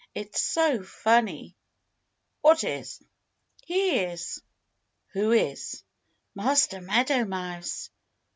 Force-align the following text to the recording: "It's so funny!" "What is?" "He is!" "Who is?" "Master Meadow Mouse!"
"It's 0.15 0.41
so 0.41 0.81
funny!" 0.81 1.55
"What 2.41 2.63
is?" 2.63 3.03
"He 3.63 3.99
is!" 3.99 4.41
"Who 5.13 5.31
is?" 5.31 5.83
"Master 6.33 6.81
Meadow 6.81 7.23
Mouse!" 7.25 7.91